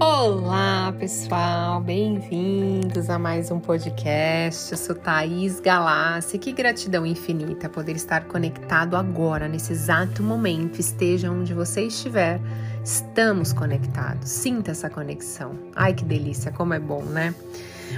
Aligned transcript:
Olá, 0.00 0.94
pessoal, 0.98 1.80
bem-vindos 1.80 3.10
a 3.10 3.18
mais 3.18 3.50
um 3.50 3.60
podcast. 3.60 4.72
Eu 4.72 4.78
sou 4.78 4.94
Thaís 4.94 5.60
Galassi. 5.60 6.38
Que 6.38 6.52
gratidão 6.52 7.04
infinita 7.04 7.68
poder 7.68 7.96
estar 7.96 8.24
conectado 8.24 8.96
agora, 8.96 9.46
nesse 9.46 9.72
exato 9.72 10.22
momento, 10.22 10.80
esteja 10.80 11.30
onde 11.30 11.54
você 11.54 11.82
estiver. 11.82 12.40
Estamos 12.84 13.52
conectados. 13.52 14.30
Sinta 14.30 14.70
essa 14.70 14.88
conexão. 14.88 15.52
Ai, 15.76 15.94
que 15.94 16.04
delícia, 16.04 16.50
como 16.50 16.74
é 16.74 16.80
bom, 16.80 17.02
né? 17.02 17.34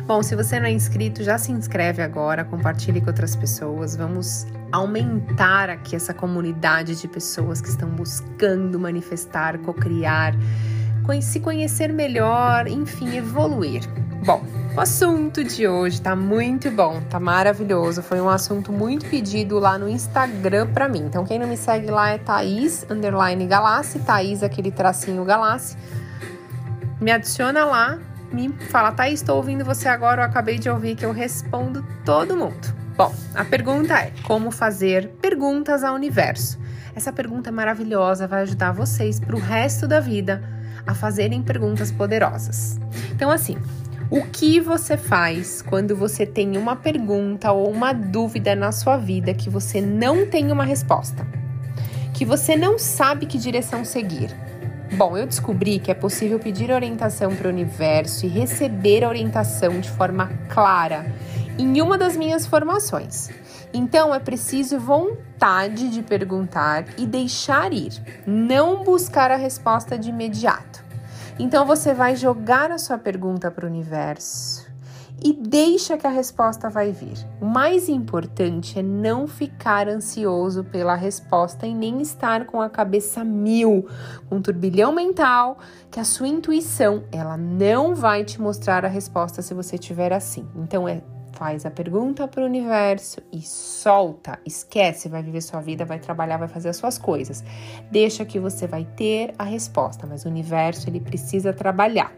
Bom, 0.07 0.23
se 0.23 0.35
você 0.35 0.59
não 0.59 0.67
é 0.67 0.73
inscrito, 0.73 1.23
já 1.23 1.39
se 1.39 1.53
inscreve 1.53 2.03
agora, 2.03 2.45
compartilhe 2.45 3.01
com 3.01 3.09
outras 3.09 3.37
pessoas. 3.37 3.95
Vamos 3.95 4.47
aumentar 4.73 5.69
aqui 5.71 5.95
essa 5.95 6.15
comunidade 6.15 7.01
de 7.01 7.07
pessoas 7.07 7.61
que 7.61 7.69
estão 7.69 7.89
buscando 7.91 8.79
manifestar, 8.81 9.59
co-criar 9.59 10.35
se 11.23 11.41
conhecer 11.41 11.93
melhor, 11.93 12.67
enfim, 12.67 13.17
evoluir. 13.17 13.83
Bom, 14.25 14.43
o 14.77 14.81
assunto 14.81 15.43
de 15.43 15.67
hoje 15.67 16.01
tá 16.01 16.15
muito 16.15 16.71
bom, 16.71 17.03
tá 17.11 17.19
maravilhoso. 17.19 18.03
Foi 18.03 18.21
um 18.21 18.29
assunto 18.29 18.73
muito 18.73 19.05
pedido 19.07 19.59
lá 19.59 19.77
no 19.77 19.89
Instagram 19.89 20.69
para 20.73 20.89
mim. 20.89 21.01
Então, 21.01 21.25
quem 21.25 21.39
não 21.39 21.47
me 21.49 21.57
segue 21.57 21.91
lá 21.91 22.11
é 22.11 22.19
Thaís 22.19 22.87
underline 22.89 23.47
Galassi, 23.47 23.99
Thaís 23.99 24.43
aquele 24.43 24.71
tracinho 24.71 25.25
Galassi. 25.25 25.77
Me 27.01 27.11
adiciona 27.11 27.65
lá, 27.65 27.99
me 28.33 28.49
fala, 28.71 28.93
Thaís, 28.93 29.21
estou 29.21 29.37
ouvindo 29.37 29.65
você 29.65 29.89
agora, 29.89 30.23
eu 30.23 30.27
acabei 30.27 30.59
de 30.59 30.71
ouvir 30.71 30.95
que 30.95 31.05
eu 31.05 31.13
respondo 31.13 31.85
todo 32.05 32.37
mundo. 32.37 32.75
Bom, 32.97 33.13
a 33.35 33.45
pergunta 33.45 33.95
é: 33.99 34.13
como 34.23 34.51
fazer 34.53 35.09
perguntas 35.21 35.83
ao 35.83 35.95
universo? 35.95 36.61
Essa 36.95 37.13
pergunta 37.13 37.49
é 37.49 37.53
maravilhosa, 37.53 38.29
vai 38.29 38.43
ajudar 38.43 38.71
vocês 38.71 39.19
para 39.19 39.35
o 39.35 39.41
resto 39.41 39.89
da 39.89 39.99
vida 39.99 40.62
a 40.87 40.95
fazerem 40.95 41.43
perguntas 41.43 41.91
poderosas. 41.91 42.79
Então, 43.13 43.31
assim, 43.31 43.57
o 44.11 44.23
que 44.27 44.61
você 44.61 44.97
faz 44.97 45.63
quando 45.63 45.97
você 45.97 46.27
tem 46.27 46.57
uma 46.57 46.77
pergunta 46.77 47.51
ou 47.53 47.71
uma 47.71 47.93
dúvida 47.93 48.55
na 48.55 48.71
sua 48.71 48.97
vida 48.97 49.33
que 49.33 49.49
você 49.49 49.81
não 49.81 50.27
tem 50.27 50.53
uma 50.53 50.65
resposta? 50.65 51.27
Que 52.13 52.25
você 52.25 52.57
não 52.57 52.79
sabe 52.79 53.27
que 53.27 53.39
direção 53.39 53.85
seguir? 53.85 54.37
Bom, 54.95 55.17
eu 55.17 55.27
descobri 55.27 55.79
que 55.79 55.91
é 55.91 55.95
possível 55.95 56.39
pedir 56.39 56.71
orientação 56.71 57.35
para 57.35 57.49
o 57.49 57.51
universo 57.51 58.27
e 58.27 58.29
receber 58.29 59.07
orientação 59.07 59.81
de 59.81 59.89
forma 59.89 60.31
clara 60.51 61.07
em 61.59 61.81
uma 61.81 61.97
das 61.97 62.15
minhas 62.15 62.47
formações. 62.47 63.31
Então 63.75 64.15
é 64.15 64.19
preciso 64.19 64.79
vontade 64.79 65.89
de 65.89 66.03
perguntar 66.03 66.85
e 66.99 67.07
deixar 67.07 67.73
ir, 67.73 67.93
não 68.27 68.85
buscar 68.85 69.31
a 69.31 69.37
resposta 69.37 69.99
de 69.99 70.11
imediato. 70.11 70.85
Então 71.39 71.65
você 71.65 71.95
vai 71.95 72.15
jogar 72.15 72.71
a 72.71 72.79
sua 72.79 72.99
pergunta 72.99 73.51
para 73.51 73.65
o 73.65 73.69
universo 73.69 74.71
e 75.25 75.33
deixa 75.33 75.97
que 75.97 76.07
a 76.07 76.11
resposta 76.11 76.69
vai 76.69 76.91
vir. 76.91 77.17
O 77.41 77.47
mais 77.47 77.89
importante 77.89 78.79
é 78.79 78.83
não 78.83 79.29
ficar 79.29 79.89
ansioso 79.89 80.65
pela 80.65 80.95
resposta 80.95 81.67
e 81.67 81.75
nem 81.75 82.03
estar 82.03 82.45
com 82.47 82.61
a 82.61 82.69
cabeça 82.69 83.23
mil, 83.23 83.87
com 84.29 84.37
um 84.37 84.43
turbilhão 84.43 84.93
mental, 84.93 85.59
que 85.91 86.01
a 86.01 86.05
sua 86.05 86.27
intuição, 86.27 87.05
ela 87.13 87.37
não 87.37 87.95
vai 87.95 88.25
te 88.25 88.41
mostrar 88.41 88.85
a 88.85 88.89
resposta 88.89 89.43
se 89.43 89.55
você 89.55 89.79
tiver 89.79 90.13
assim. 90.13 90.47
Então 90.57 90.89
é 90.89 91.03
faz 91.33 91.67
a 91.67 91.71
pergunta 91.71 92.29
para 92.29 92.43
o 92.43 92.47
universo 92.47 93.21
e 93.33 93.41
solta, 93.43 94.39
esquece, 94.45 95.09
vai 95.09 95.23
viver 95.23 95.41
sua 95.41 95.61
vida, 95.61 95.85
vai 95.85 95.99
trabalhar, 95.99 96.37
vai 96.37 96.49
fazer 96.49 96.69
as 96.69 96.77
suas 96.77 96.99
coisas. 96.99 97.43
Deixa 97.91 98.25
que 98.25 98.39
você 98.39 98.67
vai 98.67 98.85
ter 98.85 99.35
a 99.39 99.45
resposta, 99.45 100.07
mas 100.07 100.25
o 100.25 100.29
universo 100.29 100.89
ele 100.89 101.01
precisa 101.01 101.53
trabalhar. 101.53 102.13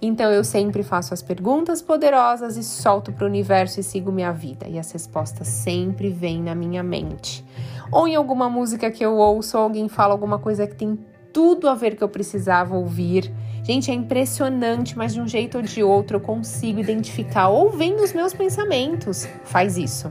Então 0.00 0.30
eu 0.30 0.44
sempre 0.44 0.82
faço 0.82 1.14
as 1.14 1.22
perguntas 1.22 1.80
poderosas 1.80 2.56
e 2.56 2.62
solto 2.62 3.12
para 3.12 3.24
o 3.24 3.28
universo 3.28 3.80
e 3.80 3.82
sigo 3.82 4.12
minha 4.12 4.32
vida. 4.32 4.66
E 4.68 4.78
as 4.78 4.90
respostas 4.92 5.48
sempre 5.48 6.10
vêm 6.10 6.42
na 6.42 6.54
minha 6.54 6.82
mente. 6.82 7.44
Ou 7.90 8.06
em 8.06 8.14
alguma 8.14 8.48
música 8.48 8.90
que 8.90 9.04
eu 9.04 9.16
ouço, 9.16 9.56
alguém 9.56 9.88
fala 9.88 10.12
alguma 10.12 10.38
coisa 10.38 10.66
que 10.66 10.74
tem 10.74 10.98
tudo 11.32 11.68
a 11.68 11.74
ver 11.74 11.96
que 11.96 12.02
eu 12.02 12.08
precisava 12.08 12.74
ouvir 12.76 13.32
Gente, 13.66 13.90
é 13.90 13.94
impressionante, 13.94 14.96
mas 14.96 15.12
de 15.12 15.20
um 15.20 15.26
jeito 15.26 15.56
ou 15.56 15.62
de 15.62 15.82
outro 15.82 16.18
eu 16.18 16.20
consigo 16.20 16.78
identificar 16.78 17.48
ou 17.48 17.68
vem 17.68 17.96
nos 17.96 18.12
meus 18.12 18.32
pensamentos. 18.32 19.26
Faz 19.42 19.76
isso. 19.76 20.08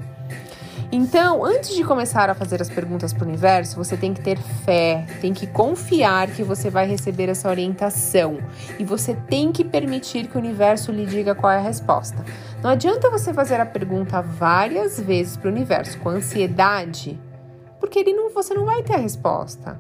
Então, 0.92 1.42
antes 1.42 1.74
de 1.74 1.82
começar 1.82 2.30
a 2.30 2.36
fazer 2.36 2.62
as 2.62 2.70
perguntas 2.70 3.14
para 3.14 3.24
o 3.24 3.28
universo, 3.30 3.78
você 3.78 3.96
tem 3.96 4.14
que 4.14 4.20
ter 4.20 4.38
fé, 4.38 5.06
tem 5.22 5.34
que 5.34 5.48
confiar 5.48 6.28
que 6.32 6.44
você 6.44 6.70
vai 6.70 6.86
receber 6.86 7.30
essa 7.30 7.50
orientação 7.50 8.40
e 8.78 8.84
você 8.84 9.16
tem 9.16 9.54
que 9.54 9.64
permitir 9.64 10.28
que 10.28 10.36
o 10.36 10.40
universo 10.42 10.92
lhe 10.92 11.06
diga 11.06 11.34
qual 11.34 11.54
é 11.54 11.58
a 11.58 11.62
resposta. 11.62 12.26
Não 12.62 12.70
adianta 12.70 13.10
você 13.10 13.34
fazer 13.34 13.62
a 13.62 13.66
pergunta 13.66 14.22
várias 14.22 15.00
vezes 15.00 15.38
para 15.38 15.50
o 15.50 15.54
universo 15.54 15.98
com 16.00 16.10
ansiedade, 16.10 17.18
porque 17.80 18.00
ele 18.00 18.12
não, 18.12 18.30
você 18.32 18.54
não 18.54 18.66
vai 18.66 18.84
ter 18.84 18.96
a 18.96 19.00
resposta. 19.00 19.80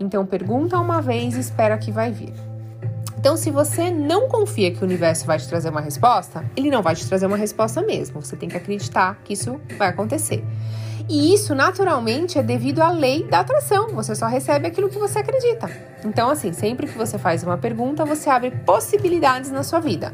Então, 0.00 0.24
pergunta 0.24 0.80
uma 0.80 1.02
vez 1.02 1.36
e 1.36 1.40
espera 1.40 1.76
que 1.76 1.92
vai 1.92 2.10
vir. 2.10 2.53
Então, 3.24 3.38
se 3.38 3.50
você 3.50 3.90
não 3.90 4.28
confia 4.28 4.70
que 4.70 4.82
o 4.82 4.84
universo 4.84 5.24
vai 5.24 5.38
te 5.38 5.48
trazer 5.48 5.70
uma 5.70 5.80
resposta, 5.80 6.44
ele 6.54 6.70
não 6.70 6.82
vai 6.82 6.94
te 6.94 7.08
trazer 7.08 7.24
uma 7.24 7.38
resposta 7.38 7.80
mesmo. 7.80 8.20
Você 8.20 8.36
tem 8.36 8.50
que 8.50 8.56
acreditar 8.58 9.18
que 9.24 9.32
isso 9.32 9.58
vai 9.78 9.88
acontecer. 9.88 10.44
E 11.08 11.32
isso, 11.32 11.54
naturalmente, 11.54 12.38
é 12.38 12.42
devido 12.42 12.82
à 12.82 12.90
lei 12.90 13.26
da 13.26 13.40
atração. 13.40 13.88
Você 13.94 14.14
só 14.14 14.26
recebe 14.26 14.66
aquilo 14.66 14.90
que 14.90 14.98
você 14.98 15.20
acredita. 15.20 15.70
Então, 16.04 16.28
assim, 16.28 16.52
sempre 16.52 16.86
que 16.86 16.98
você 16.98 17.16
faz 17.16 17.42
uma 17.42 17.56
pergunta, 17.56 18.04
você 18.04 18.28
abre 18.28 18.50
possibilidades 18.50 19.50
na 19.50 19.62
sua 19.62 19.80
vida. 19.80 20.12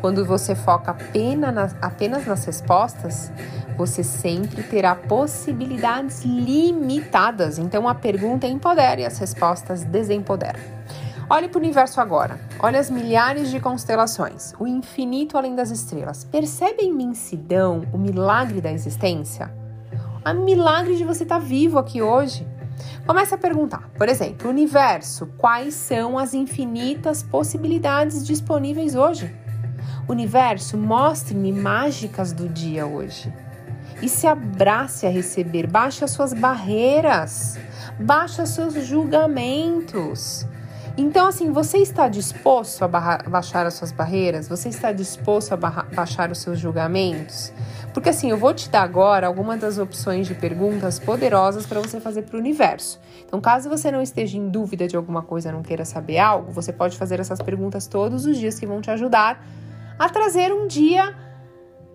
Quando 0.00 0.24
você 0.24 0.56
foca 0.56 0.90
apenas 0.90 1.54
nas, 1.54 1.76
apenas 1.80 2.26
nas 2.26 2.44
respostas, 2.44 3.30
você 3.76 4.02
sempre 4.02 4.64
terá 4.64 4.96
possibilidades 4.96 6.24
limitadas. 6.24 7.56
Então, 7.56 7.86
a 7.86 7.94
pergunta 7.94 8.48
empodera 8.48 9.00
e 9.02 9.06
as 9.06 9.16
respostas 9.16 9.84
desempoderam. 9.84 10.77
Olhe 11.30 11.46
para 11.46 11.58
o 11.58 11.62
universo 11.62 12.00
agora. 12.00 12.40
Olhe 12.58 12.78
as 12.78 12.90
milhares 12.90 13.50
de 13.50 13.60
constelações, 13.60 14.54
o 14.58 14.66
infinito 14.66 15.36
além 15.36 15.54
das 15.54 15.70
estrelas. 15.70 16.24
Percebe 16.24 16.80
a 16.80 16.84
imensidão, 16.86 17.82
o 17.92 17.98
milagre 17.98 18.62
da 18.62 18.72
existência? 18.72 19.52
O 20.24 20.40
milagre 20.42 20.96
de 20.96 21.04
você 21.04 21.24
estar 21.24 21.38
tá 21.38 21.44
vivo 21.44 21.78
aqui 21.78 22.00
hoje. 22.00 22.46
Comece 23.06 23.34
a 23.34 23.38
perguntar, 23.38 23.90
por 23.98 24.08
exemplo, 24.08 24.48
universo, 24.48 25.26
quais 25.36 25.74
são 25.74 26.18
as 26.18 26.32
infinitas 26.32 27.22
possibilidades 27.22 28.26
disponíveis 28.26 28.94
hoje? 28.94 29.34
Universo, 30.08 30.78
mostre-me 30.78 31.52
mágicas 31.52 32.32
do 32.32 32.48
dia 32.48 32.86
hoje. 32.86 33.30
E 34.00 34.08
se 34.08 34.26
abrace 34.26 35.06
a 35.06 35.10
receber, 35.10 35.66
baixe 35.66 36.04
as 36.04 36.10
suas 36.10 36.32
barreiras, 36.32 37.58
baixe 38.00 38.40
os 38.40 38.48
seus 38.48 38.72
julgamentos. 38.86 40.46
Então, 41.00 41.28
assim, 41.28 41.52
você 41.52 41.78
está 41.78 42.08
disposto 42.08 42.82
a 42.82 42.88
baixar 42.88 43.64
as 43.64 43.74
suas 43.74 43.92
barreiras? 43.92 44.48
Você 44.48 44.68
está 44.68 44.90
disposto 44.90 45.52
a 45.52 45.56
baixar 45.56 46.32
os 46.32 46.38
seus 46.38 46.58
julgamentos? 46.58 47.52
Porque, 47.94 48.08
assim, 48.08 48.30
eu 48.30 48.36
vou 48.36 48.52
te 48.52 48.68
dar 48.68 48.82
agora 48.82 49.28
algumas 49.28 49.60
das 49.60 49.78
opções 49.78 50.26
de 50.26 50.34
perguntas 50.34 50.98
poderosas 50.98 51.66
para 51.66 51.78
você 51.80 52.00
fazer 52.00 52.22
para 52.22 52.34
o 52.34 52.40
universo. 52.40 52.98
Então, 53.24 53.40
caso 53.40 53.68
você 53.68 53.92
não 53.92 54.02
esteja 54.02 54.36
em 54.36 54.48
dúvida 54.48 54.88
de 54.88 54.96
alguma 54.96 55.22
coisa, 55.22 55.52
não 55.52 55.62
queira 55.62 55.84
saber 55.84 56.18
algo, 56.18 56.50
você 56.50 56.72
pode 56.72 56.98
fazer 56.98 57.20
essas 57.20 57.40
perguntas 57.40 57.86
todos 57.86 58.26
os 58.26 58.36
dias 58.36 58.58
que 58.58 58.66
vão 58.66 58.80
te 58.80 58.90
ajudar 58.90 59.46
a 59.96 60.08
trazer 60.08 60.52
um 60.52 60.66
dia 60.66 61.14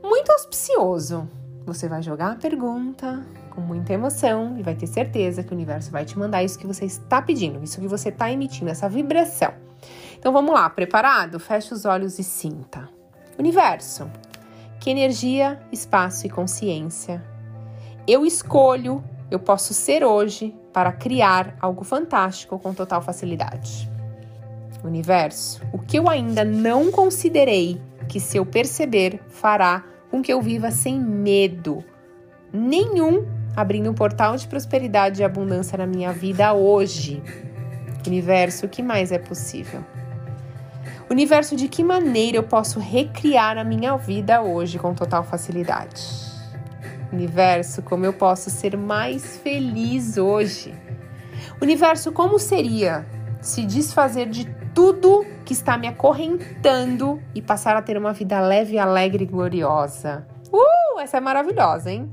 muito 0.02 0.32
auspicioso. 0.32 1.28
Você 1.66 1.90
vai 1.90 2.02
jogar 2.02 2.32
a 2.32 2.36
pergunta, 2.36 3.22
com 3.54 3.62
muita 3.62 3.94
emoção 3.94 4.56
e 4.58 4.64
vai 4.64 4.76
ter 4.76 4.88
certeza 4.88 5.44
que 5.44 5.52
o 5.52 5.56
universo 5.56 5.92
vai 5.92 6.06
te 6.06 6.18
mandar 6.18 6.44
isso 6.44 6.58
que 6.58 6.68
você 6.68 6.86
está 6.86 7.22
pedindo, 7.22 7.64
isso 7.64 7.80
que 7.80 7.88
você 7.88 8.10
está 8.10 8.32
emitindo, 8.32 8.72
essa 8.72 8.90
vibração. 8.90 9.54
Então 10.18 10.32
vamos 10.32 10.54
lá, 10.54 10.70
preparado? 10.70 11.40
Feche 11.40 11.74
os 11.74 11.86
olhos 11.86 12.18
e 12.20 12.24
sinta. 12.24 12.90
Universo, 13.38 14.10
que 14.80 14.90
energia, 14.90 15.60
espaço 15.72 16.26
e 16.26 16.30
consciência 16.30 17.22
eu 18.08 18.26
escolho, 18.26 19.02
eu 19.32 19.40
posso 19.40 19.74
ser 19.74 20.04
hoje 20.04 20.54
para 20.74 20.92
criar 20.92 21.56
algo 21.62 21.86
fantástico 21.86 22.60
com 22.60 22.74
total 22.74 23.02
facilidade. 23.02 23.90
Universo, 24.84 25.62
o 25.72 25.80
que 25.80 25.98
eu 25.98 26.10
ainda 26.10 26.44
não 26.44 26.92
considerei 26.92 27.82
que, 28.10 28.20
se 28.20 28.36
eu 28.36 28.46
perceber, 28.46 29.22
fará 29.30 29.86
com 30.12 30.22
que 30.22 30.34
eu 30.34 30.42
viva 30.42 30.70
sem 30.70 31.00
medo 31.00 31.82
nenhum 32.52 33.26
abrindo 33.56 33.90
um 33.90 33.94
portal 33.94 34.36
de 34.36 34.48
prosperidade 34.48 35.22
e 35.22 35.26
abundância 35.26 35.78
na 35.78 35.86
minha 35.86 36.12
vida 36.12 36.54
hoje. 36.54 37.22
Universo, 38.06 38.66
o 38.66 38.70
que 38.70 38.82
mais 38.82 39.12
é 39.12 39.18
possível? 39.18 39.84
Universo, 41.10 41.56
de 41.56 41.68
que 41.68 41.84
maneira 41.84 42.38
eu 42.38 42.44
posso 42.44 42.80
recriar 42.80 43.58
a 43.58 43.64
minha 43.64 43.96
vida 43.98 44.42
hoje 44.42 44.80
com 44.80 44.94
total 44.94 45.24
facilidade? 45.24 46.02
Universo, 47.12 47.82
como 47.84 48.06
eu 48.06 48.14
posso 48.14 48.50
ser 48.50 48.76
mais 48.76 49.38
feliz 49.38 50.18
hoje? 50.18 50.74
Universo, 51.62 52.12
como 52.12 52.40
seria 52.40 53.06
se 53.42 53.64
desfazer 53.66 54.28
de 54.28 54.46
tudo 54.74 55.26
que 55.46 55.54
está 55.54 55.78
me 55.78 55.88
acorrentando 55.88 57.22
e 57.36 57.42
passar 57.42 57.76
a 57.76 57.82
ter 57.82 57.98
uma 57.98 58.14
vida 58.14 58.40
leve, 58.40 58.80
alegre 58.80 59.24
e 59.24 59.28
gloriosa. 59.28 60.26
Uh, 60.52 61.00
essa 61.00 61.18
é 61.18 61.20
maravilhosa, 61.20 61.92
hein? 61.92 62.12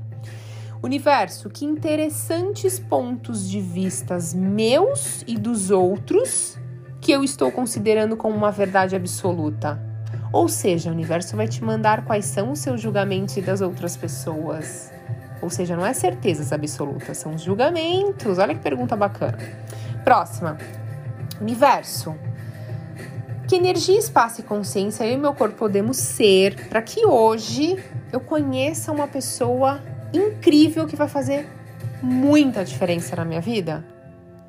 Universo, 0.83 1.47
que 1.47 1.63
interessantes 1.63 2.79
pontos 2.79 3.47
de 3.47 3.61
vistas 3.61 4.33
meus 4.33 5.23
e 5.27 5.37
dos 5.37 5.69
outros 5.69 6.57
que 6.99 7.11
eu 7.11 7.23
estou 7.23 7.51
considerando 7.51 8.17
como 8.17 8.35
uma 8.35 8.51
verdade 8.51 8.95
absoluta. 8.95 9.79
Ou 10.33 10.47
seja, 10.47 10.89
o 10.89 10.93
universo 10.93 11.37
vai 11.37 11.47
te 11.47 11.63
mandar 11.63 12.03
quais 12.03 12.25
são 12.25 12.51
os 12.51 12.59
seus 12.59 12.81
julgamentos 12.81 13.37
e 13.37 13.41
das 13.41 13.61
outras 13.61 13.95
pessoas. 13.95 14.91
Ou 15.39 15.51
seja, 15.51 15.75
não 15.75 15.85
é 15.85 15.93
certezas 15.93 16.51
absolutas, 16.51 17.17
são 17.17 17.35
os 17.35 17.43
julgamentos. 17.43 18.39
Olha 18.39 18.55
que 18.55 18.61
pergunta 18.61 18.95
bacana. 18.95 19.37
Próxima. 20.03 20.57
Universo. 21.39 22.15
Que 23.47 23.55
energia, 23.55 23.99
espaço 23.99 24.41
e 24.41 24.43
consciência 24.43 25.05
eu 25.05 25.13
e 25.13 25.17
meu 25.17 25.35
corpo 25.35 25.57
podemos 25.57 25.97
ser 25.97 26.69
para 26.69 26.81
que 26.81 27.05
hoje 27.05 27.77
eu 28.11 28.19
conheça 28.19 28.91
uma 28.91 29.07
pessoa 29.07 29.79
incrível 30.13 30.87
que 30.87 30.95
vai 30.95 31.07
fazer 31.07 31.47
muita 32.01 32.63
diferença 32.63 33.15
na 33.15 33.25
minha 33.25 33.41
vida? 33.41 33.83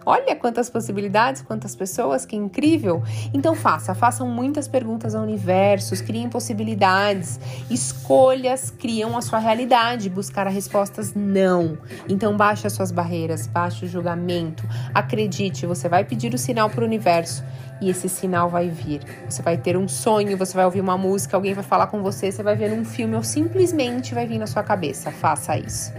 Olha 0.05 0.35
quantas 0.35 0.69
possibilidades, 0.69 1.43
quantas 1.43 1.77
pessoas, 1.77 2.27
que 2.27 2.35
incrível! 2.35 3.03
Então 3.33 3.55
faça, 3.55 3.95
façam 3.95 4.29
muitas 4.29 4.67
perguntas 4.67 5.15
ao 5.15 5.23
universo, 5.23 5.93
criem 6.05 6.29
possibilidades, 6.29 7.39
escolhas 7.71 8.71
criam 8.71 9.17
a 9.17 9.23
sua 9.23 9.39
realidade, 9.39 10.11
buscar 10.11 10.47
respostas 10.49 11.15
não. 11.15 11.79
Então 12.09 12.37
baixe 12.37 12.67
as 12.67 12.73
suas 12.73 12.91
barreiras, 12.91 13.47
baixe 13.47 13.85
o 13.85 13.89
julgamento, 13.89 14.65
acredite, 14.93 15.67
você 15.67 15.89
vai 15.89 16.05
pedir 16.05 16.35
o 16.35 16.39
sinal 16.39 16.69
para 16.69 16.83
o 16.83 16.87
universo 16.87 17.45
e 17.81 17.91
esse 17.91 18.09
sinal 18.09 18.49
vai 18.49 18.69
vir. 18.69 19.01
Você 19.29 19.43
vai 19.43 19.57
ter 19.57 19.77
um 19.77 19.89
sonho, 19.89 20.37
você 20.37 20.55
vai 20.55 20.65
ouvir 20.65 20.81
uma 20.81 20.97
música, 20.97 21.37
alguém 21.37 21.55
vai 21.55 21.65
falar 21.65 21.89
com 21.89 22.03
você, 22.03 22.31
você 22.31 22.43
vai 22.43 22.57
ver 22.57 22.73
um 22.73 22.85
filme 22.85 23.17
ou 23.17 23.23
simplesmente 23.23 24.15
vai 24.15 24.27
vir 24.27 24.39
na 24.39 24.47
sua 24.47 24.63
cabeça. 24.63 25.11
Faça 25.11 25.57
isso. 25.59 25.93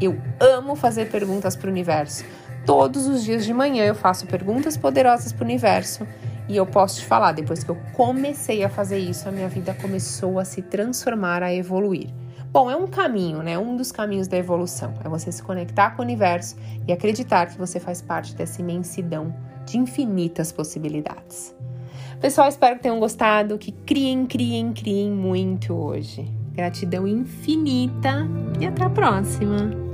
Eu 0.00 0.18
amo 0.40 0.74
fazer 0.74 1.10
perguntas 1.10 1.54
para 1.54 1.68
o 1.68 1.70
universo 1.70 2.24
todos 2.66 3.06
os 3.06 3.24
dias 3.24 3.44
de 3.44 3.54
manhã 3.54 3.84
eu 3.84 3.94
faço 3.94 4.26
perguntas 4.26 4.76
poderosas 4.76 5.32
para 5.32 5.42
o 5.42 5.44
universo 5.44 6.06
e 6.48 6.56
eu 6.56 6.66
posso 6.66 7.00
te 7.00 7.06
falar, 7.06 7.32
depois 7.32 7.62
que 7.62 7.70
eu 7.70 7.78
comecei 7.94 8.62
a 8.64 8.68
fazer 8.68 8.98
isso, 8.98 9.28
a 9.28 9.32
minha 9.32 9.48
vida 9.48 9.72
começou 9.80 10.38
a 10.38 10.44
se 10.44 10.62
transformar, 10.62 11.42
a 11.42 11.54
evoluir. 11.54 12.08
Bom, 12.52 12.70
é 12.70 12.76
um 12.76 12.86
caminho, 12.86 13.42
né? 13.42 13.58
Um 13.58 13.76
dos 13.76 13.92
caminhos 13.92 14.28
da 14.28 14.36
evolução 14.36 14.94
é 15.04 15.08
você 15.08 15.30
se 15.30 15.42
conectar 15.42 15.90
com 15.90 16.02
o 16.02 16.04
universo 16.04 16.56
e 16.86 16.92
acreditar 16.92 17.46
que 17.46 17.58
você 17.58 17.78
faz 17.78 18.00
parte 18.00 18.34
dessa 18.34 18.60
imensidão 18.60 19.34
de 19.64 19.78
infinitas 19.78 20.52
possibilidades. 20.52 21.54
Pessoal, 22.20 22.48
espero 22.48 22.76
que 22.76 22.82
tenham 22.82 22.98
gostado, 22.98 23.58
que 23.58 23.72
criem, 23.72 24.24
criem, 24.26 24.72
criem 24.72 25.10
muito 25.10 25.74
hoje. 25.74 26.30
Gratidão 26.52 27.06
infinita 27.06 28.26
e 28.58 28.66
até 28.66 28.84
a 28.84 28.90
próxima! 28.90 29.85